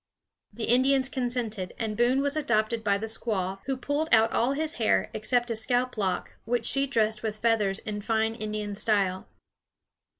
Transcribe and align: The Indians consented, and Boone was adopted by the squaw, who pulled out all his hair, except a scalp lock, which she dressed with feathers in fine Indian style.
The 0.51 0.63
Indians 0.63 1.09
consented, 1.09 1.73
and 1.77 1.95
Boone 1.95 2.23
was 2.23 2.35
adopted 2.35 2.83
by 2.83 2.97
the 2.97 3.05
squaw, 3.05 3.59
who 3.67 3.77
pulled 3.77 4.09
out 4.11 4.31
all 4.31 4.53
his 4.53 4.77
hair, 4.81 5.11
except 5.13 5.51
a 5.51 5.55
scalp 5.55 5.95
lock, 5.95 6.37
which 6.43 6.65
she 6.65 6.87
dressed 6.87 7.21
with 7.21 7.37
feathers 7.37 7.77
in 7.77 8.01
fine 8.01 8.33
Indian 8.33 8.73
style. 8.73 9.27